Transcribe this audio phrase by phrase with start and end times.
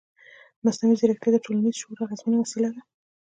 [0.63, 2.81] مصنوعي ځیرکتیا د ټولنیز شعور اغېزمنه وسیله ده.